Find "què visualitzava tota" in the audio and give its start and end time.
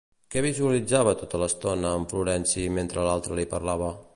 0.35-1.41